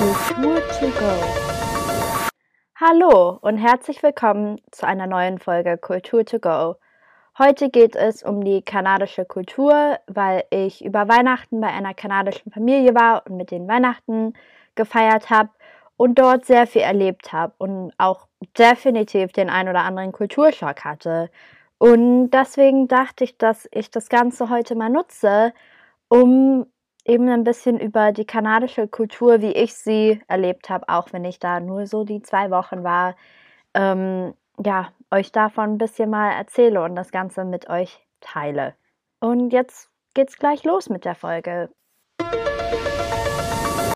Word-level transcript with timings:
Kultur 0.00 0.62
to 0.80 0.88
go. 0.98 1.12
Hallo 2.74 3.38
und 3.42 3.58
herzlich 3.58 4.02
willkommen 4.02 4.58
zu 4.70 4.86
einer 4.86 5.06
neuen 5.06 5.38
Folge 5.38 5.76
Kultur 5.76 6.24
to 6.24 6.38
go. 6.38 6.76
Heute 7.38 7.68
geht 7.68 7.96
es 7.96 8.22
um 8.22 8.42
die 8.42 8.62
kanadische 8.62 9.26
Kultur, 9.26 9.98
weil 10.06 10.44
ich 10.48 10.82
über 10.82 11.06
Weihnachten 11.06 11.60
bei 11.60 11.66
einer 11.66 11.92
kanadischen 11.92 12.50
Familie 12.50 12.94
war 12.94 13.24
und 13.26 13.36
mit 13.36 13.50
den 13.50 13.68
Weihnachten 13.68 14.32
gefeiert 14.74 15.28
habe 15.28 15.50
und 15.98 16.18
dort 16.18 16.46
sehr 16.46 16.66
viel 16.66 16.80
erlebt 16.80 17.34
habe 17.34 17.52
und 17.58 17.92
auch 17.98 18.26
definitiv 18.58 19.32
den 19.32 19.50
ein 19.50 19.68
oder 19.68 19.80
anderen 19.80 20.12
Kulturschock 20.12 20.82
hatte. 20.82 21.28
Und 21.76 22.30
deswegen 22.30 22.88
dachte 22.88 23.24
ich, 23.24 23.36
dass 23.36 23.68
ich 23.70 23.90
das 23.90 24.08
Ganze 24.08 24.48
heute 24.48 24.76
mal 24.76 24.88
nutze, 24.88 25.52
um 26.08 26.64
eben 27.04 27.28
ein 27.28 27.44
bisschen 27.44 27.78
über 27.78 28.12
die 28.12 28.24
kanadische 28.24 28.88
Kultur, 28.88 29.40
wie 29.40 29.52
ich 29.52 29.74
sie 29.74 30.20
erlebt 30.28 30.68
habe, 30.70 30.88
auch 30.88 31.12
wenn 31.12 31.24
ich 31.24 31.38
da 31.38 31.60
nur 31.60 31.86
so 31.86 32.04
die 32.04 32.22
zwei 32.22 32.50
Wochen 32.50 32.84
war, 32.84 33.16
ähm, 33.74 34.34
ja, 34.64 34.92
euch 35.10 35.32
davon 35.32 35.74
ein 35.74 35.78
bisschen 35.78 36.10
mal 36.10 36.32
erzähle 36.32 36.82
und 36.82 36.94
das 36.94 37.10
Ganze 37.10 37.44
mit 37.44 37.68
euch 37.68 38.00
teile. 38.20 38.74
Und 39.20 39.52
jetzt 39.52 39.90
geht's 40.14 40.38
gleich 40.38 40.64
los 40.64 40.88
mit 40.88 41.04
der 41.04 41.14
Folge. 41.14 41.70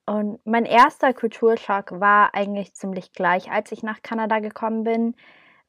Und 0.06 0.44
mein 0.44 0.64
erster 0.64 1.12
Kulturschock 1.14 1.98
war 2.00 2.34
eigentlich 2.34 2.74
ziemlich 2.74 3.12
gleich, 3.12 3.50
als 3.50 3.72
ich 3.72 3.82
nach 3.82 4.02
Kanada 4.02 4.38
gekommen 4.40 4.84
bin, 4.84 5.14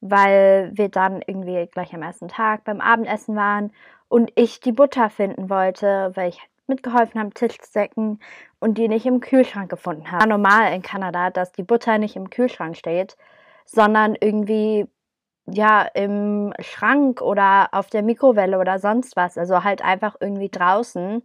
weil 0.00 0.70
wir 0.74 0.88
dann 0.88 1.22
irgendwie 1.26 1.66
gleich 1.66 1.94
am 1.94 2.02
ersten 2.02 2.28
Tag 2.28 2.64
beim 2.64 2.80
Abendessen 2.80 3.34
waren 3.34 3.72
und 4.08 4.30
ich 4.34 4.60
die 4.60 4.72
Butter 4.72 5.08
finden 5.10 5.48
wollte, 5.48 6.12
weil 6.14 6.28
ich 6.28 6.40
mitgeholfen 6.68 7.20
habe, 7.20 7.30
Tisch 7.30 7.58
zu 7.58 7.72
decken 7.72 8.20
und 8.58 8.78
die 8.78 8.88
nicht 8.88 9.06
im 9.06 9.20
Kühlschrank 9.20 9.70
gefunden 9.70 10.10
habe. 10.10 10.20
War 10.20 10.28
normal 10.28 10.72
in 10.74 10.82
Kanada, 10.82 11.30
dass 11.30 11.52
die 11.52 11.62
Butter 11.62 11.98
nicht 11.98 12.16
im 12.16 12.30
Kühlschrank 12.30 12.76
steht, 12.76 13.16
sondern 13.64 14.16
irgendwie 14.20 14.86
ja 15.48 15.82
im 15.94 16.52
Schrank 16.60 17.22
oder 17.22 17.68
auf 17.72 17.88
der 17.88 18.02
Mikrowelle 18.02 18.58
oder 18.58 18.78
sonst 18.78 19.16
was. 19.16 19.38
Also 19.38 19.64
halt 19.64 19.82
einfach 19.82 20.16
irgendwie 20.20 20.48
draußen 20.48 21.22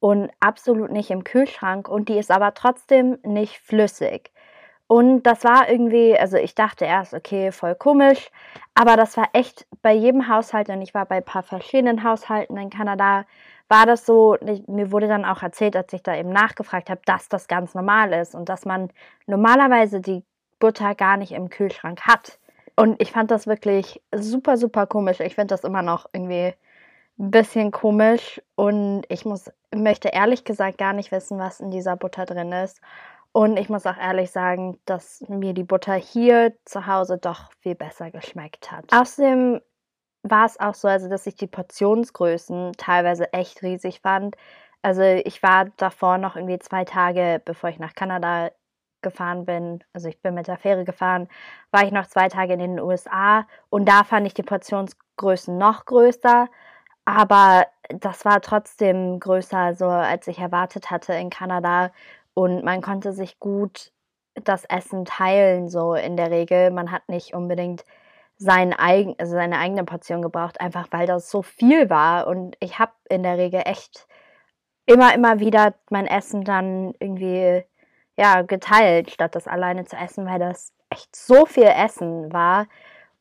und 0.00 0.30
absolut 0.40 0.90
nicht 0.90 1.10
im 1.10 1.24
Kühlschrank 1.24 1.88
und 1.88 2.08
die 2.08 2.18
ist 2.18 2.30
aber 2.30 2.54
trotzdem 2.54 3.18
nicht 3.22 3.58
flüssig. 3.58 4.32
Und 4.86 5.22
das 5.22 5.44
war 5.44 5.68
irgendwie, 5.70 6.18
also 6.18 6.36
ich 6.36 6.54
dachte 6.54 6.84
erst, 6.84 7.14
okay, 7.14 7.52
voll 7.52 7.74
komisch, 7.74 8.30
aber 8.74 8.96
das 8.96 9.16
war 9.16 9.28
echt 9.32 9.66
bei 9.82 9.94
jedem 9.94 10.28
Haushalt 10.28 10.68
und 10.68 10.82
ich 10.82 10.92
war 10.94 11.06
bei 11.06 11.16
ein 11.16 11.24
paar 11.24 11.42
verschiedenen 11.42 12.04
Haushalten 12.04 12.58
in 12.58 12.68
Kanada, 12.70 13.24
war 13.68 13.86
das 13.86 14.04
so, 14.06 14.36
mir 14.66 14.92
wurde 14.92 15.08
dann 15.08 15.24
auch 15.24 15.42
erzählt, 15.42 15.76
als 15.76 15.92
ich 15.92 16.02
da 16.02 16.16
eben 16.16 16.30
nachgefragt 16.30 16.90
habe, 16.90 17.00
dass 17.06 17.28
das 17.28 17.48
ganz 17.48 17.74
normal 17.74 18.12
ist 18.12 18.34
und 18.34 18.48
dass 18.48 18.64
man 18.64 18.90
normalerweise 19.26 20.00
die 20.00 20.22
Butter 20.58 20.94
gar 20.94 21.16
nicht 21.16 21.32
im 21.32 21.50
Kühlschrank 21.50 22.02
hat. 22.02 22.38
Und 22.76 23.00
ich 23.00 23.12
fand 23.12 23.30
das 23.30 23.46
wirklich 23.46 24.02
super, 24.14 24.56
super 24.56 24.86
komisch. 24.86 25.20
Ich 25.20 25.34
finde 25.34 25.54
das 25.54 25.64
immer 25.64 25.82
noch 25.82 26.06
irgendwie 26.12 26.54
ein 27.18 27.30
bisschen 27.30 27.70
komisch 27.70 28.42
und 28.56 29.04
ich 29.08 29.24
muss, 29.24 29.50
möchte 29.74 30.08
ehrlich 30.08 30.44
gesagt 30.44 30.78
gar 30.78 30.92
nicht 30.92 31.12
wissen, 31.12 31.38
was 31.38 31.60
in 31.60 31.70
dieser 31.70 31.96
Butter 31.96 32.26
drin 32.26 32.52
ist. 32.52 32.80
Und 33.32 33.56
ich 33.56 33.68
muss 33.68 33.86
auch 33.86 33.96
ehrlich 33.96 34.30
sagen, 34.30 34.78
dass 34.84 35.24
mir 35.28 35.54
die 35.54 35.64
Butter 35.64 35.94
hier 35.94 36.54
zu 36.64 36.86
Hause 36.86 37.18
doch 37.18 37.52
viel 37.60 37.74
besser 37.74 38.10
geschmeckt 38.10 38.70
hat. 38.70 38.92
Außerdem 38.92 39.60
war 40.24 40.46
es 40.46 40.58
auch 40.58 40.74
so, 40.74 40.88
also 40.88 41.08
dass 41.08 41.26
ich 41.26 41.36
die 41.36 41.46
Portionsgrößen 41.46 42.72
teilweise 42.78 43.32
echt 43.32 43.62
riesig 43.62 44.00
fand. 44.00 44.36
Also 44.82 45.02
ich 45.02 45.42
war 45.42 45.66
davor 45.76 46.18
noch 46.18 46.36
irgendwie 46.36 46.58
zwei 46.58 46.84
Tage, 46.84 47.40
bevor 47.44 47.70
ich 47.70 47.78
nach 47.78 47.94
Kanada 47.94 48.50
gefahren 49.02 49.44
bin, 49.44 49.84
also 49.92 50.08
ich 50.08 50.20
bin 50.22 50.34
mit 50.34 50.48
der 50.48 50.56
Fähre 50.58 50.84
gefahren, 50.84 51.28
war 51.70 51.84
ich 51.84 51.92
noch 51.92 52.06
zwei 52.06 52.28
Tage 52.28 52.54
in 52.54 52.58
den 52.58 52.80
USA 52.80 53.46
und 53.70 53.86
da 53.88 54.02
fand 54.04 54.26
ich 54.26 54.34
die 54.34 54.42
Portionsgrößen 54.42 55.56
noch 55.58 55.84
größer, 55.84 56.48
aber 57.04 57.66
das 57.90 58.24
war 58.24 58.40
trotzdem 58.40 59.20
größer, 59.20 59.74
so 59.74 59.86
als 59.86 60.26
ich 60.26 60.38
erwartet 60.38 60.90
hatte 60.90 61.12
in 61.14 61.30
Kanada 61.30 61.92
und 62.32 62.64
man 62.64 62.80
konnte 62.80 63.12
sich 63.12 63.38
gut 63.40 63.92
das 64.34 64.64
Essen 64.64 65.04
teilen, 65.04 65.68
so 65.68 65.94
in 65.94 66.16
der 66.16 66.30
Regel. 66.30 66.70
Man 66.70 66.90
hat 66.90 67.08
nicht 67.08 67.34
unbedingt 67.34 67.84
sein 68.36 68.72
eigen, 68.72 69.14
also 69.18 69.32
seine 69.32 69.58
eigene 69.58 69.84
Portion 69.84 70.22
gebraucht, 70.22 70.60
einfach 70.60 70.88
weil 70.90 71.06
das 71.06 71.30
so 71.30 71.42
viel 71.42 71.90
war. 71.90 72.26
Und 72.26 72.56
ich 72.60 72.78
habe 72.78 72.92
in 73.08 73.22
der 73.22 73.38
Regel 73.38 73.62
echt 73.64 74.06
immer, 74.86 75.14
immer 75.14 75.40
wieder 75.40 75.74
mein 75.90 76.06
Essen 76.06 76.44
dann 76.44 76.94
irgendwie 76.98 77.64
ja, 78.16 78.42
geteilt, 78.42 79.10
statt 79.10 79.34
das 79.34 79.48
alleine 79.48 79.84
zu 79.84 79.96
essen, 79.96 80.26
weil 80.26 80.38
das 80.38 80.72
echt 80.90 81.14
so 81.16 81.46
viel 81.46 81.64
Essen 81.64 82.32
war. 82.32 82.66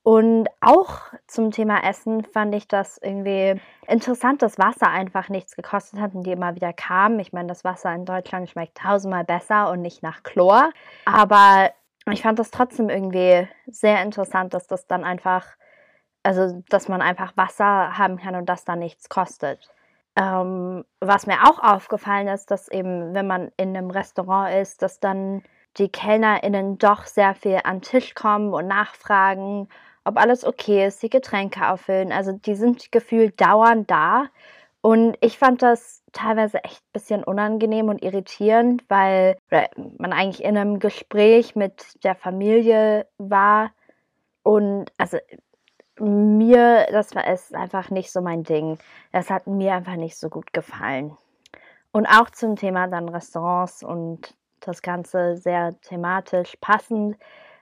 Und 0.04 0.50
auch 0.60 1.00
zum 1.28 1.52
Thema 1.52 1.82
Essen 1.82 2.26
fand 2.26 2.54
ich 2.54 2.68
das 2.68 2.98
irgendwie 3.02 3.60
interessant, 3.88 4.42
dass 4.42 4.60
Wasser 4.60 4.90
einfach 4.90 5.30
nichts 5.30 5.56
gekostet 5.56 6.02
hat 6.02 6.14
und 6.14 6.24
die 6.24 6.34
immer 6.34 6.56
wieder 6.56 6.74
kamen. 6.74 7.20
Ich 7.22 7.32
meine, 7.32 7.48
das 7.48 7.64
Wasser 7.64 7.94
in 7.96 8.04
Deutschland 8.04 8.50
schmeckt 8.50 8.78
tausendmal 8.78 9.24
besser 9.24 9.72
und 9.72 9.82
nicht 9.82 10.04
nach 10.04 10.22
Chlor. 10.24 10.72
Aber 11.06 11.70
ich 12.12 12.22
fand 12.22 12.40
das 12.40 12.52
trotzdem 12.52 12.90
irgendwie 12.90 13.48
sehr 13.68 14.02
interessant, 14.02 14.54
dass 14.54 14.68
das 14.68 14.88
dann 14.88 15.04
einfach, 15.04 15.46
also 16.24 16.64
dass 16.70 16.88
man 16.88 17.02
einfach 17.02 17.36
Wasser 17.38 17.98
haben 17.98 18.18
kann 18.18 18.36
und 18.36 18.48
das 18.48 18.66
dann 18.66 18.80
nichts 18.80 19.10
kostet. 19.10 19.70
Ähm, 20.16 20.86
was 21.00 21.26
mir 21.28 21.44
auch 21.44 21.60
aufgefallen 21.60 22.28
ist, 22.28 22.52
dass 22.52 22.68
eben, 22.70 23.14
wenn 23.14 23.28
man 23.28 23.52
in 23.58 23.76
einem 23.76 23.90
Restaurant 23.90 24.54
ist, 24.56 24.82
dass 24.82 25.00
dann 25.00 25.44
die 25.78 25.90
KellnerInnen 25.90 26.78
doch 26.78 27.06
sehr 27.06 27.34
viel 27.34 27.60
an 27.64 27.78
den 27.78 27.82
Tisch 27.82 28.14
kommen 28.14 28.54
und 28.54 28.68
nachfragen, 28.68 29.70
ob 30.04 30.18
alles 30.18 30.46
okay 30.46 30.86
ist, 30.86 31.02
die 31.02 31.10
Getränke 31.10 31.68
auffüllen. 31.68 32.12
Also 32.12 32.34
die 32.34 32.56
sind 32.56 32.92
gefühlt 32.92 33.40
dauernd 33.42 33.90
da. 33.90 34.26
Und 34.86 35.18
ich 35.22 35.38
fand 35.38 35.62
das 35.62 36.04
teilweise 36.12 36.62
echt 36.66 36.82
ein 36.82 36.92
bisschen 36.92 37.24
unangenehm 37.24 37.88
und 37.88 38.04
irritierend, 38.04 38.84
weil 38.90 39.38
man 39.98 40.12
eigentlich 40.12 40.44
in 40.44 40.58
einem 40.58 40.80
Gespräch 40.80 41.56
mit 41.56 42.04
der 42.04 42.16
Familie 42.16 43.08
war. 43.18 43.72
Und 44.44 44.92
also 44.98 45.20
mir, 45.98 46.86
das 46.92 47.16
war 47.16 47.26
es 47.26 47.54
einfach 47.54 47.92
nicht 47.92 48.12
so 48.12 48.20
mein 48.20 48.44
Ding. 48.44 48.78
Das 49.14 49.30
hat 49.30 49.48
mir 49.48 49.74
einfach 49.74 49.96
nicht 49.96 50.18
so 50.18 50.28
gut 50.28 50.52
gefallen. 50.52 51.16
Und 51.94 52.06
auch 52.06 52.30
zum 52.32 52.58
Thema 52.58 52.88
dann 52.88 53.08
Restaurants 53.08 53.84
und 53.84 54.36
das 54.60 54.82
Ganze 54.82 55.38
sehr 55.38 55.80
thematisch 55.80 56.58
passend 56.60 57.16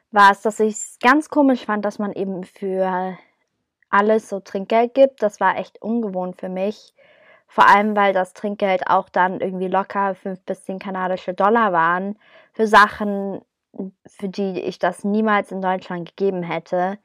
war 0.09 0.31
es, 0.31 0.41
dass 0.41 0.59
ich 0.59 0.73
es 0.73 0.97
ganz 0.99 1.29
komisch 1.29 1.65
fand, 1.65 1.85
dass 1.85 1.99
man 1.99 2.13
eben 2.13 2.45
für 2.45 3.15
alles 3.91 4.27
so 4.27 4.39
Trinkgeld 4.39 4.95
gibt. 4.95 5.21
Das 5.21 5.39
war 5.39 5.59
echt 5.59 5.83
ungewohnt 5.83 6.38
für 6.38 6.49
mich. 6.49 6.95
Vor 7.53 7.67
allem, 7.67 7.97
weil 7.97 8.13
das 8.13 8.31
Trinkgeld 8.31 8.88
auch 8.88 9.09
dann 9.09 9.41
irgendwie 9.41 9.67
locker 9.67 10.16
5 10.16 10.39
bis 10.45 10.63
10 10.63 10.79
kanadische 10.79 11.34
Dollar 11.34 11.73
waren 11.73 12.17
für 12.53 12.66
Sachen, 12.66 13.41
für 14.07 14.29
die 14.29 14.62
ich 14.62 14.79
das 14.79 15.03
niemals 15.03 15.51
in 15.51 15.62
Deutschland 15.62 16.07
gegeben 16.07 16.44
hätte. 16.44 16.97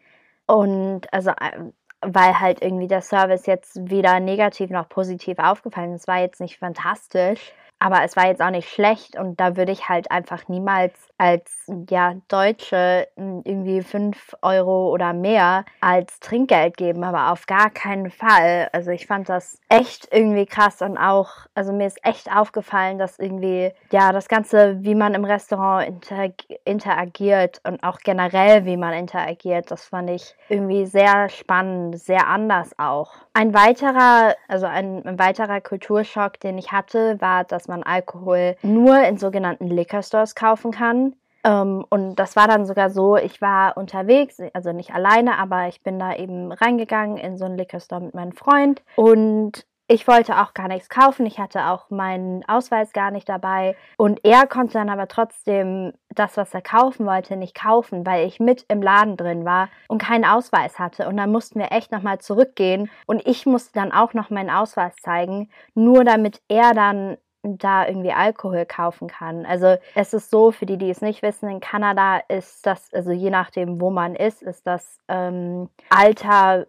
Und 0.46 1.12
also, 1.12 1.30
äh, 1.30 1.72
weil 2.00 2.38
halt 2.38 2.62
irgendwie 2.62 2.86
der 2.86 3.02
Service 3.02 3.46
jetzt 3.46 3.90
weder 3.90 4.20
negativ 4.20 4.70
noch 4.70 4.88
positiv 4.88 5.40
aufgefallen 5.40 5.94
ist. 5.94 6.06
War 6.06 6.20
jetzt 6.20 6.40
nicht 6.40 6.58
fantastisch, 6.58 7.52
aber 7.78 8.02
es 8.04 8.16
war 8.16 8.26
jetzt 8.26 8.42
auch 8.42 8.50
nicht 8.50 8.68
schlecht 8.68 9.16
und 9.18 9.38
da 9.38 9.56
würde 9.56 9.72
ich 9.72 9.88
halt 9.88 10.10
einfach 10.10 10.48
niemals 10.48 10.94
als 11.18 11.66
ja, 11.88 12.14
Deutsche 12.28 13.08
hm, 13.16 13.42
irgendwie 13.44 13.82
5 13.82 14.34
Euro 14.42 14.90
oder 14.92 15.12
mehr 15.12 15.64
als 15.80 16.20
Trinkgeld 16.20 16.76
geben, 16.76 17.04
aber 17.04 17.32
auf 17.32 17.46
gar 17.46 17.70
keinen 17.70 18.10
Fall. 18.10 18.68
Also 18.72 18.90
ich 18.90 19.06
fand 19.06 19.28
das 19.28 19.58
echt 19.68 20.08
irgendwie 20.10 20.46
krass 20.46 20.82
und 20.82 20.98
auch, 20.98 21.30
also 21.54 21.72
mir 21.72 21.86
ist 21.86 22.04
echt 22.04 22.34
aufgefallen, 22.34 22.98
dass 22.98 23.18
irgendwie, 23.18 23.72
ja, 23.90 24.12
das 24.12 24.28
Ganze, 24.28 24.82
wie 24.82 24.94
man 24.94 25.14
im 25.14 25.24
Restaurant 25.24 25.86
inter 25.86 26.30
interagiert 26.64 27.60
und 27.64 27.82
auch 27.82 27.98
generell, 28.00 28.64
wie 28.64 28.76
man 28.76 28.92
interagiert, 28.92 29.70
das 29.70 29.86
fand 29.86 30.10
ich 30.10 30.34
irgendwie 30.48 30.86
sehr 30.86 31.28
spannend, 31.28 31.98
sehr 31.98 32.26
anders 32.26 32.78
auch. 32.78 33.12
Ein 33.32 33.54
weiterer, 33.54 34.34
also 34.48 34.66
ein, 34.66 35.04
ein 35.06 35.18
weiterer 35.18 35.60
Kulturschock, 35.60 36.40
den 36.40 36.58
ich 36.58 36.72
hatte, 36.72 37.20
war, 37.20 37.44
dass 37.44 37.68
man 37.68 37.75
Alkohol 37.82 38.56
nur 38.62 38.98
in 39.04 39.18
sogenannten 39.18 39.66
Liquor 39.66 40.02
Stores 40.02 40.34
kaufen 40.34 40.70
kann. 40.70 41.14
Ähm, 41.44 41.84
und 41.90 42.16
das 42.16 42.36
war 42.36 42.48
dann 42.48 42.66
sogar 42.66 42.90
so, 42.90 43.16
ich 43.16 43.40
war 43.40 43.76
unterwegs, 43.76 44.40
also 44.52 44.72
nicht 44.72 44.94
alleine, 44.94 45.38
aber 45.38 45.68
ich 45.68 45.82
bin 45.82 45.98
da 45.98 46.14
eben 46.14 46.52
reingegangen 46.52 47.16
in 47.16 47.38
so 47.38 47.44
einen 47.44 47.56
Liquor 47.56 47.80
Store 47.80 48.00
mit 48.00 48.14
meinem 48.14 48.32
Freund 48.32 48.82
und 48.96 49.64
ich 49.88 50.08
wollte 50.08 50.40
auch 50.40 50.52
gar 50.52 50.66
nichts 50.66 50.88
kaufen. 50.88 51.26
Ich 51.26 51.38
hatte 51.38 51.66
auch 51.66 51.90
meinen 51.90 52.44
Ausweis 52.48 52.92
gar 52.92 53.12
nicht 53.12 53.28
dabei. 53.28 53.76
Und 53.96 54.24
er 54.24 54.48
konnte 54.48 54.74
dann 54.74 54.90
aber 54.90 55.06
trotzdem 55.06 55.92
das, 56.08 56.36
was 56.36 56.52
er 56.54 56.62
kaufen 56.62 57.06
wollte, 57.06 57.36
nicht 57.36 57.54
kaufen, 57.54 58.04
weil 58.04 58.26
ich 58.26 58.40
mit 58.40 58.64
im 58.68 58.82
Laden 58.82 59.16
drin 59.16 59.44
war 59.44 59.68
und 59.86 60.02
keinen 60.02 60.24
Ausweis 60.24 60.80
hatte. 60.80 61.06
Und 61.06 61.16
dann 61.16 61.30
mussten 61.30 61.60
wir 61.60 61.70
echt 61.70 61.92
nochmal 61.92 62.18
zurückgehen. 62.18 62.90
Und 63.06 63.24
ich 63.28 63.46
musste 63.46 63.74
dann 63.74 63.92
auch 63.92 64.12
noch 64.12 64.28
meinen 64.28 64.50
Ausweis 64.50 64.96
zeigen, 64.96 65.50
nur 65.74 66.02
damit 66.02 66.42
er 66.48 66.74
dann 66.74 67.16
da 67.46 67.86
irgendwie 67.86 68.12
Alkohol 68.12 68.66
kaufen 68.66 69.08
kann. 69.08 69.46
Also 69.46 69.76
es 69.94 70.14
ist 70.14 70.30
so, 70.30 70.50
für 70.52 70.66
die, 70.66 70.78
die 70.78 70.90
es 70.90 71.00
nicht 71.00 71.22
wissen, 71.22 71.48
in 71.48 71.60
Kanada 71.60 72.20
ist 72.28 72.66
das, 72.66 72.92
also 72.92 73.12
je 73.12 73.30
nachdem, 73.30 73.80
wo 73.80 73.90
man 73.90 74.14
ist, 74.14 74.42
ist 74.42 74.66
das 74.66 74.98
ähm, 75.08 75.68
Alter 75.90 76.66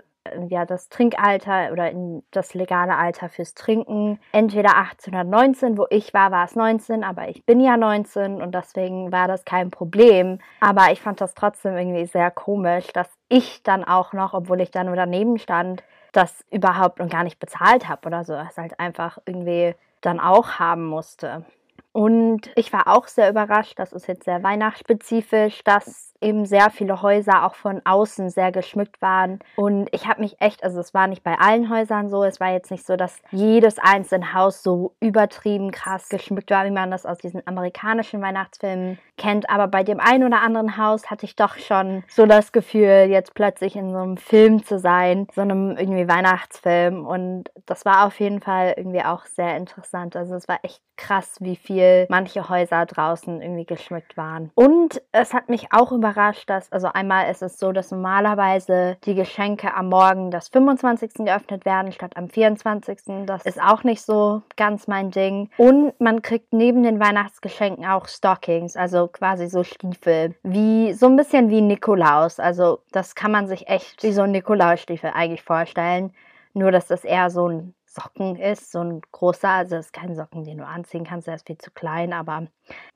ja, 0.50 0.66
das 0.66 0.90
Trinkalter 0.90 1.72
oder 1.72 1.92
das 2.32 2.54
legale 2.54 2.96
Alter 2.96 3.30
fürs 3.30 3.54
Trinken. 3.54 4.20
Entweder 4.32 4.78
18 4.78 5.14
oder 5.14 5.24
19, 5.24 5.78
wo 5.78 5.88
ich 5.90 6.14
war, 6.14 6.32
war 6.32 6.46
es 6.46 6.56
19, 6.56 7.04
aber 7.04 7.30
ich 7.30 7.46
bin 7.46 7.60
ja 7.60 7.78
19 7.78 8.42
und 8.42 8.54
deswegen 8.54 9.12
war 9.12 9.28
das 9.28 9.46
kein 9.46 9.72
Problem. 9.72 10.40
Aber 10.60 10.92
ich 10.92 11.02
fand 11.02 11.22
das 11.22 11.34
trotzdem 11.34 11.78
irgendwie 11.78 12.06
sehr 12.06 12.32
komisch, 12.32 12.88
dass 12.94 13.10
ich 13.30 13.64
dann 13.64 13.84
auch 13.84 14.14
noch, 14.14 14.34
obwohl 14.34 14.62
ich 14.62 14.72
da 14.72 14.84
nur 14.84 14.96
daneben 14.96 15.38
stand, 15.38 15.84
das 16.14 16.46
überhaupt 16.52 17.00
und 17.00 17.12
gar 17.12 17.24
nicht 17.24 17.40
bezahlt 17.40 17.88
habe 17.88 18.08
oder 18.08 18.24
so. 18.24 18.34
Das 18.34 18.58
halt 18.58 18.80
einfach 18.80 19.20
irgendwie 19.26 19.76
dann 20.02 20.20
auch 20.20 20.54
haben 20.60 20.86
musste. 20.86 21.46
Und 21.92 22.52
ich 22.56 22.72
war 22.74 22.88
auch 22.88 23.08
sehr 23.08 23.30
überrascht, 23.30 23.80
das 23.80 23.92
ist 23.92 24.08
jetzt 24.08 24.26
sehr 24.26 24.44
weihnachtsspezifisch, 24.44 25.64
dass 25.64 26.14
eben 26.22 26.46
sehr 26.46 26.70
viele 26.70 27.02
Häuser 27.02 27.46
auch 27.46 27.56
von 27.56 27.82
außen 27.86 28.30
sehr 28.30 28.52
geschmückt 28.52 29.02
waren. 29.02 29.40
Und 29.56 29.90
ich 29.92 30.08
habe 30.08 30.22
mich 30.22 30.40
echt, 30.40 30.64
also 30.64 30.80
es 30.80 30.94
war 30.94 31.08
nicht 31.08 31.24
bei 31.24 31.38
allen 31.40 31.70
Häusern 31.70 32.10
so, 32.10 32.24
es 32.24 32.40
war 32.40 32.52
jetzt 32.52 32.72
nicht 32.72 32.86
so, 32.86 32.96
dass 32.96 33.20
jedes 33.32 33.80
einzelne 33.80 34.34
Haus 34.34 34.64
so 34.64 34.96
übertrieben 35.00 35.72
krass 35.72 36.10
geschmückt 36.10 36.52
war, 36.52 36.66
wie 36.66 36.72
man 36.72 36.92
das 36.92 37.06
aus 37.06 37.18
diesen 37.18 37.46
amerikanischen 37.46 38.22
Weihnachtsfilmen 38.22 38.98
kennt. 39.18 39.50
Aber 39.50 39.68
bei 39.68 39.84
dem 39.84 40.00
einen 40.00 40.24
oder 40.24 40.42
anderen 40.42 40.78
Haus 40.78 41.10
hatte 41.10 41.26
ich 41.26 41.36
doch 41.36 41.58
schon 41.58 42.04
so 42.08 42.26
das 42.26 42.52
Gefühl, 42.52 43.08
jetzt 43.10 43.34
plötzlich 43.34 43.76
in 43.76 43.92
so 43.92 43.98
einem 43.98 44.18
Film 44.18 44.64
zu 44.64 44.80
sein, 44.80 45.28
so 45.34 45.42
einem 45.42 45.78
irgendwie 45.78 46.08
Weihnachtsfilm. 46.08 47.06
Und 47.06 47.46
das 47.66 47.86
war 47.86 48.06
auf 48.06 48.20
jeden 48.20 48.42
Fall 48.42 48.74
irgendwie 48.78 49.04
auch 49.04 49.26
sehr 49.26 49.58
interessant. 49.58 50.16
Also 50.16 50.36
es 50.36 50.48
war 50.48 50.60
echt 50.64 50.82
krass, 50.98 51.38
wie 51.40 51.56
viel 51.56 52.08
manche 52.10 52.50
Häuser 52.50 52.86
draußen 52.86 53.42
irgendwie 53.42 53.66
geschmückt 53.66 54.18
waren. 54.18 54.52
Und 54.56 55.02
es 55.12 55.34
hat 55.34 55.50
mich 55.50 55.72
auch 55.72 55.92
über 55.92 56.07
überrascht, 56.08 56.50
dass, 56.50 56.72
also 56.72 56.88
einmal 56.94 57.30
ist 57.30 57.42
es 57.42 57.60
so, 57.60 57.72
dass 57.72 57.92
normalerweise 57.92 58.98
die 59.06 59.16
Geschenke 59.16 59.74
am 59.74 59.90
Morgen 59.90 60.32
des 60.32 60.48
25. 60.50 61.26
geöffnet 61.26 61.66
werden, 61.66 61.92
statt 61.92 62.16
am 62.16 62.30
24. 62.30 63.26
Das 63.26 63.46
ist 63.46 63.62
auch 63.62 63.84
nicht 63.84 64.02
so 64.02 64.42
ganz 64.56 64.88
mein 64.88 65.12
Ding. 65.12 65.50
Und 65.58 66.00
man 66.00 66.22
kriegt 66.22 66.54
neben 66.54 66.84
den 66.84 67.00
Weihnachtsgeschenken 67.00 67.86
auch 67.86 68.08
Stockings, 68.08 68.76
also 68.76 69.08
quasi 69.08 69.48
so 69.48 69.64
Stiefel, 69.64 70.36
wie, 70.44 70.94
so 70.94 71.08
ein 71.08 71.16
bisschen 71.16 71.50
wie 71.50 71.62
Nikolaus. 71.62 72.40
Also 72.40 72.80
das 72.92 73.16
kann 73.16 73.32
man 73.32 73.48
sich 73.48 73.68
echt 73.68 74.04
wie 74.04 74.12
so 74.12 74.24
ein 74.24 74.32
Nikolausstiefel 74.32 75.12
eigentlich 75.14 75.44
vorstellen. 75.44 76.14
Nur, 76.54 76.72
dass 76.72 76.88
das 76.88 77.04
eher 77.04 77.30
so 77.30 77.48
ein 77.48 77.74
Socken 77.98 78.36
ist, 78.36 78.72
so 78.72 78.80
ein 78.80 79.02
großer, 79.12 79.50
also 79.50 79.76
das 79.76 79.88
ist 79.88 79.94
kein 79.94 80.16
Socken, 80.16 80.44
den 80.44 80.60
du 80.60 80.66
anziehen 80.66 81.04
kannst, 81.04 81.28
der 81.28 81.36
ist 81.36 81.48
viel 81.48 81.58
zu 81.58 81.72
klein, 81.72 82.14
aber 82.14 82.48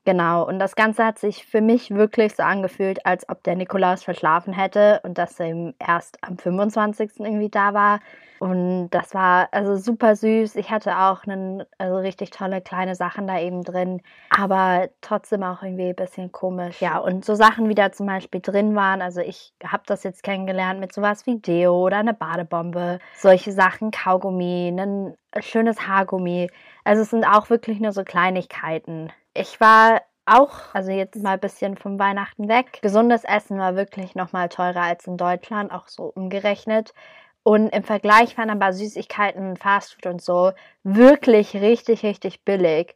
genau. 0.06 0.48
Und 0.48 0.59
das 0.59 0.75
Ganze 0.75 1.03
hat 1.06 1.18
sich 1.18 1.45
für 1.45 1.62
mich 1.62 1.89
wirklich 1.92 2.36
so 2.36 2.44
angefühlt, 2.44 3.06
als 3.06 3.27
ob 3.30 3.44
der 3.44 3.56
Nikolaus 3.56 4.03
verschlafen 4.03 4.53
hätte 4.53 5.00
und 5.03 5.18
dass 5.18 5.39
er 5.39 5.48
ihm 5.48 5.74
erst 5.80 6.18
am 6.24 6.38
25. 6.38 7.19
irgendwie 7.19 7.50
da 7.50 7.74
war. 7.74 8.00
Und 8.42 8.90
das 8.90 9.14
war 9.14 9.50
also 9.52 9.76
super 9.76 10.16
süß. 10.16 10.56
Ich 10.56 10.72
hatte 10.72 10.98
auch 10.98 11.26
einen, 11.26 11.64
also 11.78 11.98
richtig 11.98 12.32
tolle 12.32 12.60
kleine 12.60 12.96
Sachen 12.96 13.28
da 13.28 13.40
eben 13.40 13.64
drin, 13.64 14.02
aber 14.32 14.90
trotzdem 15.02 15.44
auch 15.44 15.62
irgendwie 15.62 15.90
ein 15.90 15.96
bisschen 15.96 16.32
komisch. 16.32 16.82
Ja, 16.82 16.98
und 16.98 17.24
so 17.24 17.36
Sachen, 17.36 17.70
wie 17.70 17.76
da 17.76 17.92
zum 17.92 18.08
Beispiel 18.08 18.42
drin 18.42 18.76
waren. 18.76 19.04
Also 19.04 19.22
ich 19.22 19.54
habe 19.64 19.84
das 19.86 20.02
jetzt 20.04 20.24
kennengelernt 20.24 20.80
mit 20.80 20.92
sowas 20.92 21.28
wie 21.28 21.38
Deo 21.38 21.86
oder 21.86 21.98
eine 21.98 22.16
Badebombe, 22.16 22.98
solche 23.16 23.52
Sachen, 23.52 23.92
Kaugummi, 23.92 24.76
ein 24.76 25.16
schönes 25.40 25.88
Haargummi. 25.88 26.50
Also 26.84 27.04
es 27.04 27.12
sind 27.12 27.26
auch 27.26 27.52
wirklich 27.52 27.80
nur 27.80 27.92
so 27.92 28.04
Kleinigkeiten. 28.04 29.12
Ich 29.36 29.62
war 29.62 30.02
auch, 30.26 30.74
also 30.74 30.90
jetzt 30.90 31.22
mal 31.22 31.34
ein 31.34 31.40
bisschen 31.40 31.78
vom 31.78 32.00
Weihnachten 32.00 32.48
weg. 32.48 32.80
Gesundes 32.82 33.24
Essen 33.24 33.60
war 33.60 33.76
wirklich 33.76 34.16
nochmal 34.16 34.50
teurer 34.50 34.82
als 34.82 35.06
in 35.06 35.18
Deutschland, 35.18 35.72
auch 35.72 35.88
so 35.88 36.06
umgerechnet. 36.06 36.96
Und 37.44 37.70
im 37.70 37.84
Vergleich 37.84 38.38
waren 38.38 38.50
aber 38.50 38.74
Süßigkeiten, 38.74 39.58
Fastfood 39.58 40.06
und 40.06 40.22
so 40.22 40.52
wirklich 40.84 41.56
richtig, 41.56 42.04
richtig 42.04 42.44
billig. 42.46 42.96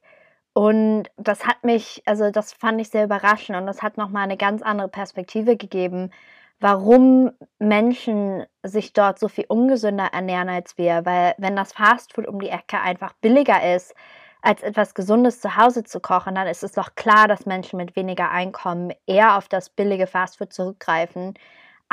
Und 0.53 1.09
das 1.17 1.45
hat 1.45 1.63
mich, 1.63 2.01
also 2.05 2.31
das 2.31 2.53
fand 2.53 2.79
ich 2.79 2.89
sehr 2.89 3.05
überraschend 3.05 3.57
und 3.57 3.65
das 3.67 3.81
hat 3.81 3.97
nochmal 3.97 4.23
eine 4.23 4.37
ganz 4.37 4.61
andere 4.61 4.87
Perspektive 4.87 5.57
gegeben, 5.57 6.11
warum 6.59 7.31
Menschen 7.59 8.45
sich 8.63 8.93
dort 8.93 9.19
so 9.19 9.27
viel 9.27 9.45
ungesünder 9.49 10.09
ernähren 10.13 10.49
als 10.49 10.77
wir. 10.77 11.05
Weil 11.05 11.35
wenn 11.37 11.55
das 11.55 11.73
Fastfood 11.73 12.27
um 12.27 12.39
die 12.39 12.49
Ecke 12.49 12.79
einfach 12.81 13.13
billiger 13.21 13.75
ist, 13.75 13.93
als 14.41 14.61
etwas 14.63 14.93
Gesundes 14.93 15.41
zu 15.41 15.57
Hause 15.57 15.83
zu 15.83 15.99
kochen, 15.99 16.35
dann 16.35 16.47
ist 16.47 16.63
es 16.63 16.73
doch 16.73 16.95
klar, 16.95 17.27
dass 17.27 17.45
Menschen 17.47 17.77
mit 17.77 17.95
weniger 17.95 18.29
Einkommen 18.31 18.93
eher 19.07 19.37
auf 19.37 19.49
das 19.49 19.69
billige 19.69 20.07
Fastfood 20.07 20.53
zurückgreifen, 20.53 21.33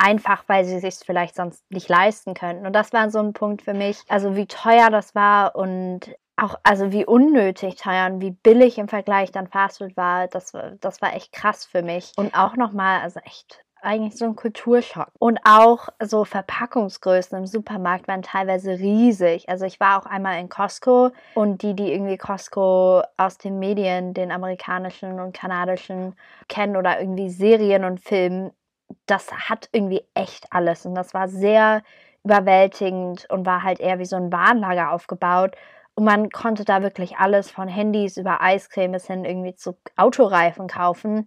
einfach 0.03 0.43
weil 0.47 0.65
sie 0.65 0.79
sich 0.79 0.95
vielleicht 0.95 1.35
sonst 1.35 1.63
nicht 1.71 1.87
leisten 1.87 2.33
könnten. 2.33 2.67
Und 2.67 2.73
das 2.73 2.91
war 2.91 3.09
so 3.09 3.19
ein 3.19 3.33
Punkt 3.33 3.61
für 3.61 3.73
mich, 3.73 3.99
also 4.09 4.35
wie 4.35 4.47
teuer 4.47 4.89
das 4.89 5.15
war 5.15 5.55
und 5.55 6.13
auch, 6.35 6.59
also 6.63 6.91
wie 6.91 7.05
unnötig 7.05 7.75
teuer 7.75 8.07
und 8.07 8.19
wie 8.19 8.31
billig 8.31 8.77
im 8.77 8.87
Vergleich 8.87 9.31
dann 9.31 9.47
Fastfood 9.47 9.95
war, 9.95 10.27
das, 10.27 10.51
das 10.81 11.01
war 11.01 11.15
echt 11.15 11.31
krass 11.31 11.65
für 11.65 11.83
mich. 11.83 12.11
Und 12.17 12.35
auch 12.35 12.55
nochmal, 12.57 13.01
also 13.01 13.19
echt 13.21 13.63
eigentlich 13.81 14.17
so 14.17 14.25
ein 14.25 14.35
Kulturschock. 14.35 15.09
Und 15.19 15.39
auch 15.43 15.89
so 16.01 16.25
Verpackungsgrößen 16.25 17.37
im 17.37 17.45
Supermarkt 17.45 18.07
waren 18.07 18.21
teilweise 18.23 18.71
riesig. 18.71 19.47
Also 19.49 19.65
ich 19.65 19.79
war 19.79 19.99
auch 19.99 20.05
einmal 20.05 20.39
in 20.39 20.49
Costco 20.49 21.11
und 21.35 21.61
die, 21.61 21.75
die 21.75 21.91
irgendwie 21.91 22.17
Costco 22.17 23.03
aus 23.17 23.37
den 23.37 23.59
Medien, 23.59 24.13
den 24.13 24.31
amerikanischen 24.31 25.19
und 25.19 25.33
kanadischen 25.33 26.15
kennen 26.47 26.77
oder 26.77 26.99
irgendwie 26.99 27.29
Serien 27.29 27.83
und 27.83 27.99
Filmen, 27.99 28.51
das 29.05 29.31
hat 29.31 29.69
irgendwie 29.71 30.03
echt 30.13 30.47
alles. 30.51 30.85
Und 30.85 30.95
das 30.95 31.13
war 31.13 31.27
sehr 31.27 31.83
überwältigend 32.23 33.27
und 33.29 33.45
war 33.45 33.63
halt 33.63 33.79
eher 33.79 33.99
wie 33.99 34.05
so 34.05 34.15
ein 34.15 34.31
Warenlager 34.31 34.91
aufgebaut. 34.91 35.55
Und 35.95 36.05
man 36.05 36.29
konnte 36.29 36.65
da 36.65 36.81
wirklich 36.81 37.17
alles 37.17 37.51
von 37.51 37.67
Handys 37.67 38.17
über 38.17 38.41
Eiscreme 38.41 38.93
bis 38.93 39.07
hin 39.07 39.25
irgendwie 39.25 39.55
zu 39.55 39.77
Autoreifen 39.95 40.67
kaufen. 40.67 41.25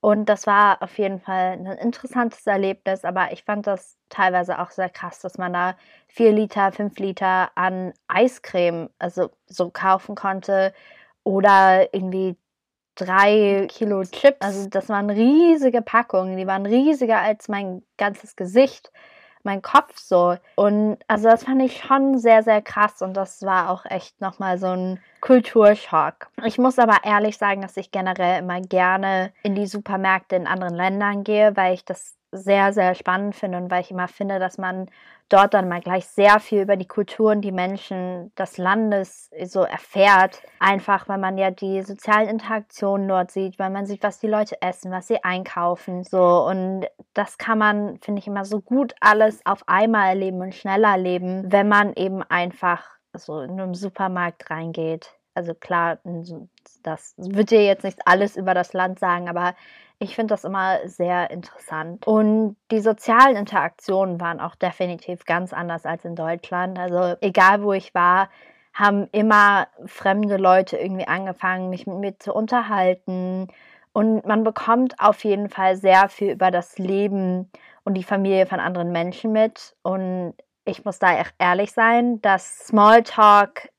Und 0.00 0.26
das 0.28 0.46
war 0.46 0.80
auf 0.82 0.96
jeden 0.98 1.18
Fall 1.20 1.52
ein 1.52 1.66
interessantes 1.66 2.46
Erlebnis, 2.46 3.04
aber 3.04 3.32
ich 3.32 3.44
fand 3.44 3.66
das 3.66 3.98
teilweise 4.08 4.60
auch 4.60 4.70
sehr 4.70 4.88
krass, 4.88 5.18
dass 5.20 5.38
man 5.38 5.52
da 5.52 5.76
vier 6.06 6.32
Liter, 6.32 6.70
fünf 6.72 6.98
Liter 7.00 7.50
an 7.56 7.92
Eiscreme 8.06 8.90
also 9.00 9.30
so 9.46 9.70
kaufen 9.70 10.14
konnte 10.14 10.72
oder 11.24 11.92
irgendwie 11.92 12.36
drei 12.98 13.66
Kilo 13.68 14.02
Chips. 14.02 14.40
Also 14.40 14.68
das 14.68 14.88
waren 14.88 15.10
riesige 15.10 15.82
Packungen, 15.82 16.36
die 16.36 16.46
waren 16.46 16.66
riesiger 16.66 17.18
als 17.18 17.48
mein 17.48 17.82
ganzes 17.96 18.36
Gesicht, 18.36 18.90
mein 19.42 19.62
Kopf 19.62 19.96
so. 19.98 20.36
Und 20.56 20.98
also 21.06 21.28
das 21.28 21.44
fand 21.44 21.62
ich 21.62 21.82
schon 21.82 22.18
sehr, 22.18 22.42
sehr 22.42 22.60
krass 22.60 23.00
und 23.00 23.14
das 23.14 23.42
war 23.42 23.70
auch 23.70 23.84
echt 23.86 24.20
nochmal 24.20 24.58
so 24.58 24.66
ein 24.66 25.00
Kulturschock. 25.20 26.28
Ich 26.44 26.58
muss 26.58 26.78
aber 26.78 26.98
ehrlich 27.04 27.38
sagen, 27.38 27.62
dass 27.62 27.76
ich 27.76 27.90
generell 27.90 28.40
immer 28.40 28.60
gerne 28.60 29.32
in 29.42 29.54
die 29.54 29.66
Supermärkte 29.66 30.36
in 30.36 30.46
anderen 30.46 30.74
Ländern 30.74 31.24
gehe, 31.24 31.56
weil 31.56 31.74
ich 31.74 31.84
das 31.84 32.16
sehr, 32.32 32.72
sehr 32.72 32.94
spannend 32.94 33.34
finde 33.34 33.58
und 33.58 33.70
weil 33.70 33.80
ich 33.80 33.90
immer 33.90 34.08
finde, 34.08 34.38
dass 34.38 34.58
man 34.58 34.90
dort 35.28 35.54
dann 35.54 35.68
mal 35.68 35.80
gleich 35.80 36.06
sehr 36.06 36.40
viel 36.40 36.62
über 36.62 36.76
die 36.76 36.86
Kulturen, 36.86 37.40
die 37.40 37.52
Menschen 37.52 38.34
des 38.36 38.58
Landes 38.58 39.30
so 39.44 39.62
erfährt. 39.62 40.42
Einfach, 40.58 41.08
weil 41.08 41.18
man 41.18 41.38
ja 41.38 41.50
die 41.50 41.82
sozialen 41.82 42.28
Interaktionen 42.28 43.08
dort 43.08 43.30
sieht, 43.30 43.58
weil 43.58 43.70
man 43.70 43.86
sieht, 43.86 44.02
was 44.02 44.20
die 44.20 44.26
Leute 44.26 44.60
essen, 44.62 44.90
was 44.90 45.06
sie 45.06 45.22
einkaufen. 45.22 46.04
So, 46.04 46.46
und 46.46 46.86
das 47.14 47.38
kann 47.38 47.58
man, 47.58 47.98
finde 48.00 48.20
ich, 48.20 48.26
immer 48.26 48.44
so 48.44 48.60
gut 48.60 48.94
alles 49.00 49.44
auf 49.44 49.62
einmal 49.66 50.08
erleben 50.08 50.40
und 50.40 50.54
schneller 50.54 50.92
erleben, 50.92 51.44
wenn 51.52 51.68
man 51.68 51.92
eben 51.94 52.22
einfach 52.22 52.84
so 53.12 53.40
in 53.40 53.52
einem 53.52 53.74
Supermarkt 53.74 54.50
reingeht. 54.50 55.14
Also 55.34 55.54
klar, 55.54 55.98
das 56.82 57.14
wird 57.16 57.50
dir 57.50 57.64
jetzt 57.64 57.84
nicht 57.84 58.00
alles 58.06 58.36
über 58.36 58.54
das 58.54 58.72
Land 58.72 58.98
sagen, 58.98 59.28
aber 59.28 59.54
ich 60.00 60.14
finde 60.14 60.32
das 60.32 60.44
immer 60.44 60.78
sehr 60.86 61.30
interessant. 61.30 62.06
Und 62.06 62.56
die 62.70 62.80
sozialen 62.80 63.36
Interaktionen 63.36 64.20
waren 64.20 64.40
auch 64.40 64.54
definitiv 64.54 65.24
ganz 65.24 65.52
anders 65.52 65.86
als 65.86 66.04
in 66.04 66.14
Deutschland. 66.14 66.78
Also 66.78 67.16
egal 67.20 67.62
wo 67.62 67.72
ich 67.72 67.94
war, 67.94 68.28
haben 68.72 69.08
immer 69.10 69.66
fremde 69.86 70.36
Leute 70.36 70.76
irgendwie 70.76 71.08
angefangen, 71.08 71.68
mich 71.68 71.86
mit 71.86 71.98
mir 71.98 72.18
zu 72.18 72.32
unterhalten. 72.32 73.48
Und 73.92 74.24
man 74.24 74.44
bekommt 74.44 74.94
auf 75.00 75.24
jeden 75.24 75.48
Fall 75.48 75.76
sehr 75.76 76.08
viel 76.08 76.30
über 76.30 76.52
das 76.52 76.78
Leben 76.78 77.50
und 77.82 77.94
die 77.94 78.04
Familie 78.04 78.46
von 78.46 78.60
anderen 78.60 78.92
Menschen 78.92 79.32
mit. 79.32 79.74
Und 79.82 80.34
ich 80.64 80.84
muss 80.84 81.00
da 81.00 81.24
ehrlich 81.38 81.72
sein, 81.72 82.22
dass 82.22 82.66
Smalltalk 82.68 83.70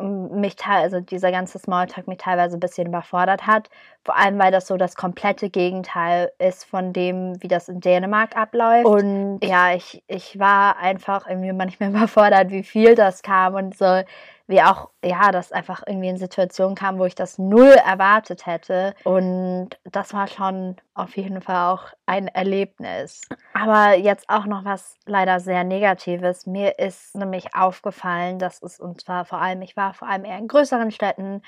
mich 0.00 0.56
also 0.64 1.00
dieser 1.00 1.32
ganze 1.32 1.58
Smalltalk 1.58 2.06
mich 2.06 2.18
teilweise 2.18 2.56
ein 2.56 2.60
bisschen 2.60 2.86
überfordert 2.86 3.46
hat. 3.46 3.68
Vor 4.04 4.16
allem, 4.16 4.38
weil 4.38 4.52
das 4.52 4.66
so 4.66 4.76
das 4.76 4.94
komplette 4.94 5.50
Gegenteil 5.50 6.30
ist 6.38 6.64
von 6.64 6.92
dem, 6.92 7.42
wie 7.42 7.48
das 7.48 7.68
in 7.68 7.80
Dänemark 7.80 8.36
abläuft. 8.36 8.86
Und 8.86 9.40
ja, 9.42 9.74
ich, 9.74 10.02
ich 10.06 10.38
war 10.38 10.78
einfach 10.78 11.26
irgendwie 11.28 11.52
manchmal 11.52 11.90
überfordert, 11.90 12.50
wie 12.50 12.62
viel 12.62 12.94
das 12.94 13.22
kam 13.22 13.54
und 13.54 13.76
so 13.76 14.02
wie 14.48 14.62
auch, 14.62 14.88
ja, 15.04 15.30
das 15.30 15.52
einfach 15.52 15.82
irgendwie 15.86 16.08
in 16.08 16.16
Situationen 16.16 16.74
kam, 16.74 16.98
wo 16.98 17.04
ich 17.04 17.14
das 17.14 17.38
null 17.38 17.76
erwartet 17.86 18.46
hätte. 18.46 18.94
Und 19.04 19.70
das 19.84 20.14
war 20.14 20.26
schon 20.26 20.76
auf 20.94 21.16
jeden 21.16 21.42
Fall 21.42 21.72
auch 21.72 21.92
ein 22.06 22.28
Erlebnis. 22.28 23.20
Aber 23.52 23.94
jetzt 23.94 24.28
auch 24.30 24.46
noch 24.46 24.64
was 24.64 24.96
leider 25.04 25.38
sehr 25.38 25.64
Negatives. 25.64 26.46
Mir 26.46 26.78
ist 26.78 27.14
nämlich 27.14 27.54
aufgefallen, 27.54 28.38
dass 28.38 28.62
es, 28.62 28.80
und 28.80 29.02
zwar 29.02 29.26
vor 29.26 29.40
allem, 29.40 29.60
ich 29.60 29.76
war 29.76 29.92
vor 29.92 30.08
allem 30.08 30.24
eher 30.24 30.38
in 30.38 30.48
größeren 30.48 30.90
Städten 30.90 31.42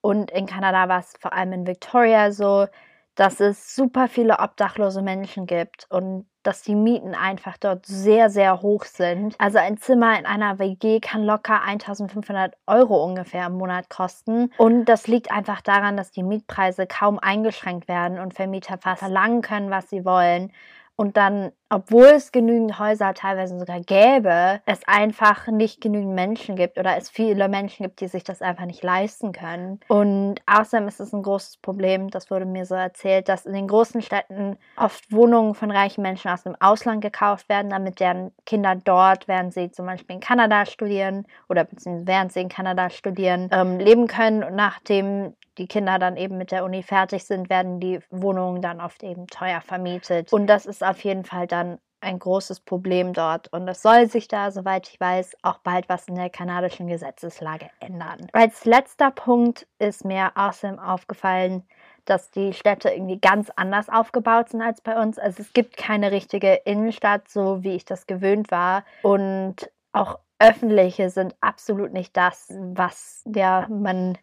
und 0.00 0.30
in 0.30 0.46
Kanada 0.46 0.88
war 0.88 1.00
es 1.00 1.12
vor 1.20 1.34
allem 1.34 1.52
in 1.52 1.66
Victoria 1.66 2.32
so, 2.32 2.68
dass 3.16 3.40
es 3.40 3.74
super 3.74 4.08
viele 4.08 4.38
obdachlose 4.38 5.02
Menschen 5.02 5.46
gibt 5.46 5.86
und 5.90 6.26
dass 6.42 6.62
die 6.62 6.76
Mieten 6.76 7.14
einfach 7.14 7.56
dort 7.56 7.84
sehr, 7.86 8.30
sehr 8.30 8.62
hoch 8.62 8.84
sind. 8.84 9.34
Also 9.38 9.58
ein 9.58 9.78
Zimmer 9.78 10.16
in 10.16 10.26
einer 10.26 10.60
WG 10.60 11.00
kann 11.00 11.24
locker 11.24 11.62
1500 11.62 12.54
Euro 12.68 13.04
ungefähr 13.04 13.46
im 13.46 13.54
Monat 13.54 13.90
kosten. 13.90 14.52
Und 14.58 14.84
das 14.84 15.08
liegt 15.08 15.32
einfach 15.32 15.60
daran, 15.60 15.96
dass 15.96 16.12
die 16.12 16.22
Mietpreise 16.22 16.86
kaum 16.86 17.18
eingeschränkt 17.18 17.88
werden 17.88 18.20
und 18.20 18.34
Vermieter 18.34 18.78
fast 18.78 19.00
verlangen 19.00 19.42
können, 19.42 19.70
was 19.70 19.90
sie 19.90 20.04
wollen 20.04 20.52
und 20.96 21.18
dann, 21.18 21.52
obwohl 21.68 22.06
es 22.06 22.32
genügend 22.32 22.78
Häuser 22.78 23.14
teilweise 23.14 23.58
sogar 23.58 23.80
gäbe, 23.80 24.60
es 24.66 24.80
einfach 24.86 25.48
nicht 25.48 25.80
genügend 25.80 26.14
Menschen 26.14 26.56
gibt 26.56 26.78
oder 26.78 26.96
es 26.96 27.10
viele 27.10 27.48
Menschen 27.48 27.84
gibt, 27.84 28.00
die 28.00 28.08
sich 28.08 28.24
das 28.24 28.42
einfach 28.42 28.66
nicht 28.66 28.82
leisten 28.82 29.32
können. 29.32 29.80
Und 29.88 30.36
außerdem 30.46 30.86
ist 30.88 31.00
es 31.00 31.12
ein 31.12 31.22
großes 31.22 31.58
Problem, 31.58 32.10
das 32.10 32.30
wurde 32.30 32.44
mir 32.44 32.66
so 32.66 32.74
erzählt, 32.74 33.28
dass 33.28 33.46
in 33.46 33.52
den 33.52 33.68
großen 33.68 34.02
Städten 34.02 34.56
oft 34.76 35.10
Wohnungen 35.10 35.54
von 35.54 35.70
reichen 35.70 36.02
Menschen 36.02 36.30
aus 36.30 36.44
dem 36.44 36.56
Ausland 36.60 37.00
gekauft 37.00 37.48
werden, 37.48 37.70
damit 37.70 38.00
deren 38.00 38.32
Kinder 38.44 38.76
dort, 38.76 39.26
während 39.28 39.52
sie 39.52 39.70
zum 39.70 39.86
Beispiel 39.86 40.16
in 40.16 40.20
Kanada 40.20 40.66
studieren 40.66 41.26
oder 41.48 41.64
beziehungsweise 41.64 42.06
während 42.06 42.32
sie 42.32 42.40
in 42.40 42.48
Kanada 42.48 42.90
studieren, 42.90 43.48
ähm, 43.52 43.78
leben 43.78 44.06
können. 44.06 44.44
Und 44.44 44.54
nachdem 44.54 45.34
die 45.58 45.66
Kinder 45.66 45.98
dann 45.98 46.16
eben 46.16 46.36
mit 46.36 46.50
der 46.50 46.64
Uni 46.64 46.82
fertig 46.82 47.24
sind, 47.24 47.48
werden 47.48 47.80
die 47.80 48.00
Wohnungen 48.10 48.60
dann 48.60 48.80
oft 48.80 49.02
eben 49.02 49.26
teuer 49.26 49.60
vermietet. 49.60 50.32
Und 50.32 50.46
das 50.46 50.66
ist 50.66 50.84
auf 50.84 51.02
jeden 51.02 51.24
Fall 51.24 51.46
dann 51.56 51.78
ein 52.00 52.18
großes 52.18 52.60
Problem 52.60 53.12
dort. 53.12 53.52
Und 53.52 53.66
es 53.68 53.82
soll 53.82 54.08
sich 54.08 54.28
da, 54.28 54.50
soweit 54.50 54.88
ich 54.88 55.00
weiß, 55.00 55.36
auch 55.42 55.58
bald 55.58 55.88
was 55.88 56.08
in 56.08 56.14
der 56.14 56.30
kanadischen 56.30 56.86
Gesetzeslage 56.86 57.68
ändern. 57.80 58.28
Als 58.32 58.64
letzter 58.64 59.10
Punkt 59.10 59.66
ist 59.78 60.04
mir 60.04 60.32
außerdem 60.34 60.78
aufgefallen, 60.78 61.64
dass 62.04 62.30
die 62.30 62.52
Städte 62.52 62.90
irgendwie 62.90 63.18
ganz 63.18 63.50
anders 63.56 63.88
aufgebaut 63.88 64.50
sind 64.50 64.62
als 64.62 64.80
bei 64.80 65.00
uns. 65.00 65.18
Also 65.18 65.42
es 65.42 65.52
gibt 65.52 65.76
keine 65.76 66.12
richtige 66.12 66.54
Innenstadt, 66.64 67.28
so 67.28 67.64
wie 67.64 67.74
ich 67.74 67.84
das 67.84 68.06
gewöhnt 68.06 68.50
war. 68.50 68.84
Und 69.02 69.70
auch 69.92 70.18
öffentliche 70.38 71.10
sind 71.10 71.34
absolut 71.40 71.92
nicht 71.92 72.16
das, 72.16 72.52
was 72.74 73.22
ja 73.26 73.66
man 73.68 74.16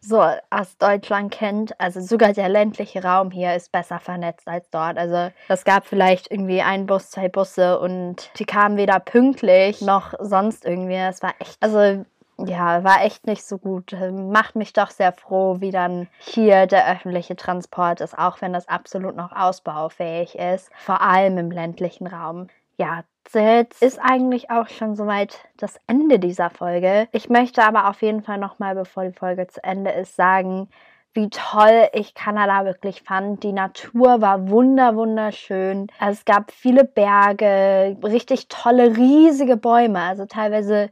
so 0.00 0.20
aus 0.50 0.76
Deutschland 0.78 1.32
kennt. 1.32 1.78
Also 1.80 2.00
sogar 2.00 2.32
der 2.32 2.48
ländliche 2.48 3.02
Raum 3.02 3.30
hier 3.30 3.54
ist 3.54 3.72
besser 3.72 3.98
vernetzt 3.98 4.48
als 4.48 4.68
dort. 4.70 4.96
Also 4.98 5.30
es 5.48 5.64
gab 5.64 5.86
vielleicht 5.86 6.30
irgendwie 6.30 6.62
ein 6.62 6.86
Bus, 6.86 7.10
zwei 7.10 7.28
Busse 7.28 7.78
und 7.80 8.30
die 8.38 8.44
kamen 8.44 8.76
weder 8.76 9.00
pünktlich 9.00 9.80
noch 9.80 10.14
sonst 10.20 10.64
irgendwie. 10.64 10.94
Es 10.94 11.22
war 11.22 11.34
echt, 11.38 11.56
also 11.60 12.04
ja, 12.46 12.84
war 12.84 13.04
echt 13.04 13.26
nicht 13.26 13.42
so 13.42 13.58
gut. 13.58 13.96
Macht 14.12 14.54
mich 14.54 14.72
doch 14.72 14.90
sehr 14.90 15.12
froh, 15.12 15.56
wie 15.58 15.72
dann 15.72 16.06
hier 16.18 16.66
der 16.66 16.88
öffentliche 16.88 17.34
Transport 17.34 18.00
ist, 18.00 18.16
auch 18.16 18.40
wenn 18.40 18.52
das 18.52 18.68
absolut 18.68 19.16
noch 19.16 19.32
ausbaufähig 19.32 20.36
ist. 20.38 20.70
Vor 20.76 21.00
allem 21.00 21.36
im 21.38 21.50
ländlichen 21.50 22.06
Raum. 22.06 22.48
Ja, 22.78 23.02
jetzt 23.34 23.82
ist 23.82 23.98
eigentlich 23.98 24.50
auch 24.50 24.68
schon 24.68 24.94
soweit 24.94 25.40
das 25.56 25.78
Ende 25.86 26.18
dieser 26.18 26.48
Folge. 26.48 27.08
Ich 27.12 27.28
möchte 27.28 27.64
aber 27.64 27.88
auf 27.90 28.02
jeden 28.02 28.22
Fall 28.22 28.38
nochmal, 28.38 28.74
bevor 28.74 29.04
die 29.04 29.12
Folge 29.12 29.48
zu 29.48 29.62
Ende 29.62 29.90
ist, 29.90 30.16
sagen, 30.16 30.68
wie 31.12 31.28
toll 31.28 31.88
ich 31.92 32.14
Kanada 32.14 32.64
wirklich 32.64 33.02
fand. 33.02 33.42
Die 33.42 33.52
Natur 33.52 34.20
war 34.20 34.48
wunder, 34.48 34.94
wunderschön. 34.94 35.88
Es 36.00 36.24
gab 36.24 36.52
viele 36.52 36.84
Berge, 36.84 37.96
richtig 38.04 38.46
tolle, 38.48 38.96
riesige 38.96 39.56
Bäume. 39.56 40.00
Also 40.00 40.26
teilweise 40.26 40.90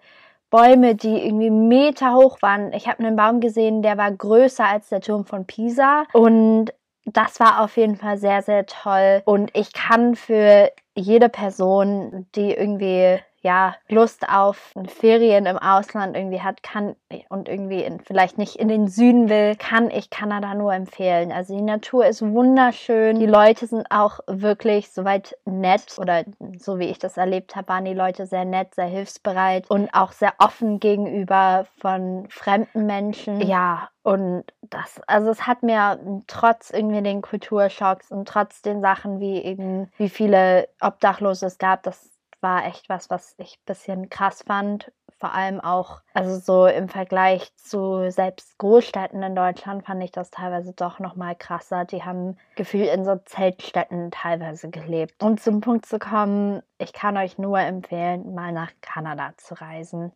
Bäume, 0.51 0.97
die 0.97 1.25
irgendwie 1.25 1.51
Meter 1.51 2.15
hoch 2.15 2.43
waren. 2.43 2.73
Ich 2.73 2.89
habe 2.89 2.99
einen 2.99 3.15
Baum 3.15 3.41
gesehen, 3.41 3.83
der 3.83 3.97
war 3.97 4.11
größer 4.11 4.65
als 4.67 4.89
der 4.89 5.01
Turm 5.01 5.25
von 5.25 5.47
Pisa. 5.47 6.05
Und 6.13 6.73
das 7.05 7.39
war 7.39 7.61
auf 7.61 7.77
jeden 7.77 7.97
Fall 7.97 8.19
sehr, 8.19 8.43
sehr 8.43 8.67
toll. 8.67 9.23
Und 9.25 9.57
ich 9.57 9.73
kann 9.73 10.17
für 10.17 10.73
jede 10.97 11.29
Person, 11.29 12.27
die 12.35 12.53
irgendwie 12.53 13.19
ja, 13.47 13.77
Lust 13.89 14.29
auf 14.29 14.75
Ferien 14.89 15.47
im 15.47 15.57
Ausland 15.57 16.17
irgendwie 16.17 16.41
hat, 16.41 16.65
kann 16.65 16.97
und 17.29 17.49
irgendwie 17.49 17.85
in, 17.85 18.01
vielleicht 18.01 18.39
nicht 18.39 18.57
in 18.57 18.67
den 18.67 18.89
Süden 18.89 19.29
will, 19.29 19.55
kann 19.55 19.89
ich 19.89 20.11
Kanada 20.11 20.55
nur 20.55 20.75
empfehlen. 20.75 21.31
Also 21.31 21.55
die 21.57 21.63
Natur 21.63 22.07
ist 22.07 22.23
wunderschön. 22.23 23.21
Die 23.21 23.27
Leute 23.27 23.69
sind 23.69 23.87
auch 23.91 24.19
wirklich 24.27 24.91
soweit 24.91 25.37
nett 25.45 25.97
oder 25.99 26.25
so 26.59 26.81
wie 26.81 26.87
ich 26.87 26.99
das 26.99 27.17
erlebt 27.17 27.55
habe, 27.55 27.69
waren 27.69 27.85
die 27.85 27.95
Leute 27.95 28.27
sehr 28.27 28.45
nett, 28.45 28.75
sehr 28.75 28.87
hilfsbereit 28.87 29.71
und 29.71 29.91
auch 29.95 30.11
sehr 30.11 30.33
offen 30.39 30.81
gegenüber 30.81 31.67
von 31.79 32.27
fremden 32.29 32.87
Menschen. 32.87 33.41
Ja, 33.43 33.91
und 34.03 34.43
das, 34.63 35.01
also 35.07 35.31
es 35.31 35.47
hat 35.47 35.63
mir 35.63 36.01
trotz 36.27 36.71
irgendwie 36.71 37.03
den 37.03 37.23
Kulturschocks 37.23 38.11
und 38.11 38.27
trotz 38.27 38.61
den 38.61 38.81
Sachen 38.81 39.21
wie 39.21 39.39
eben, 39.39 39.89
wie 39.99 40.09
viele 40.09 40.69
Obdachlose 40.81 41.47
es 41.47 41.59
gab, 41.59 41.85
das 41.85 42.16
war 42.47 42.65
echt 42.65 42.89
was, 42.89 43.11
was 43.11 43.35
ich 43.39 43.57
ein 43.57 43.67
bisschen 43.67 44.09
krass 44.09 44.45
fand. 44.47 44.93
Vor 45.19 45.35
allem 45.35 45.61
auch, 45.61 46.03
also 46.15 46.39
so 46.39 46.67
im 46.67 46.89
Vergleich 46.89 47.51
zu 47.57 48.09
selbst 48.13 48.57
Großstädten 48.59 49.21
in 49.21 49.35
Deutschland 49.35 49.85
fand 49.85 50.05
ich 50.05 50.13
das 50.13 50.31
teilweise 50.31 50.73
doch 50.73 51.01
nochmal 51.01 51.35
krasser. 51.35 51.87
Die 51.87 52.05
haben 52.05 52.37
gefühlt 52.55 52.89
in 52.95 53.05
so 53.05 53.17
Zeltstädten 53.25 54.13
teilweise 54.13 54.71
gelebt. 54.71 55.21
Um 55.21 55.39
zum 55.39 55.61
Punkt 55.61 55.87
zu 55.87 55.99
kommen, 55.99 56.63
ich 56.79 56.93
kann 56.93 57.17
euch 57.17 57.37
nur 57.37 57.59
empfehlen, 57.59 58.33
mal 58.33 58.53
nach 58.53 58.71
Kanada 58.81 59.33
zu 59.39 59.55
reisen. 59.55 60.13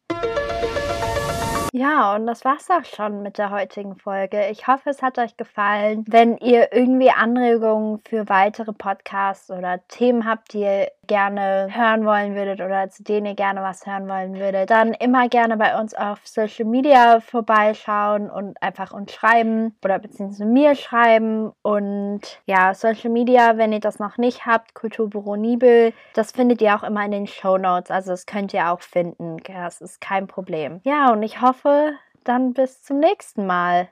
Ja, 1.73 2.17
und 2.17 2.27
das 2.27 2.45
war's 2.45 2.69
auch 2.71 2.85
schon 2.85 3.23
mit 3.23 3.39
der 3.39 3.51
heutigen 3.51 3.97
Folge. 3.97 4.49
Ich 4.49 4.67
hoffe, 4.67 4.91
es 4.91 5.03
hat 5.03 5.19
euch 5.19 5.37
gefallen. 5.37 6.05
Wenn 6.09 6.37
ihr 6.39 6.73
irgendwie 6.73 7.11
Anregungen 7.11 8.01
für 8.01 8.29
weitere 8.29 8.73
Podcasts 8.73 9.51
oder 9.51 9.81
Themen 9.87 10.29
habt, 10.29 10.53
die 10.53 10.63
ihr 10.63 10.89
gerne 11.11 11.69
hören 11.73 12.07
wollen 12.07 12.37
würdet 12.37 12.61
oder 12.61 12.89
zu 12.89 13.03
denen 13.03 13.27
ihr 13.27 13.35
gerne 13.35 13.63
was 13.63 13.85
hören 13.85 14.09
wollen 14.09 14.39
würdet, 14.39 14.71
dann 14.71 14.95
immer 14.95 15.29
gerne 15.29 15.57
bei 15.57 15.77
uns 15.77 15.93
auf 15.93 16.21
Social 16.23 16.67
Media 16.67 17.19
vorbeischauen 17.19 18.31
und 18.31 18.63
einfach 18.63 18.93
uns 18.93 19.13
schreiben 19.13 19.75
oder 19.85 19.99
beziehungsweise 19.99 20.45
mir 20.45 20.77
schreiben. 20.77 21.51
Und 21.63 22.21
ja, 22.47 22.75
Social 22.75 23.11
Media, 23.11 23.57
wenn 23.57 23.73
ihr 23.73 23.81
das 23.81 23.99
noch 23.99 24.19
nicht 24.19 24.47
habt, 24.47 24.75
Kulturbüro 24.75 25.35
Nibel, 25.35 25.93
das 26.15 26.31
findet 26.31 26.63
ihr 26.63 26.77
auch 26.77 26.85
immer 26.85 27.05
in 27.05 27.11
den 27.11 27.27
Show 27.27 27.59
Notes. 27.59 27.91
Also 27.91 28.13
das 28.13 28.25
könnt 28.27 28.55
ihr 28.55 28.71
auch 28.71 28.81
finden. 28.81 29.39
Das 29.49 29.81
ist 29.81 30.01
kein 30.01 30.29
Problem. 30.29 30.81
Ja, 30.85 31.11
und 31.13 31.25
ich 31.25 31.41
hoffe, 31.65 31.95
dann 32.25 32.53
bis 32.53 32.83
zum 32.83 32.99
nächsten 33.01 33.47
Mal. 33.47 33.89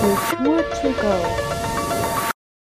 Kultur 0.00 0.58
to 0.80 0.90
go. 1.00 1.53